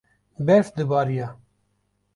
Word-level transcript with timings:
berf 0.45 0.67
dibarîya 0.77 1.29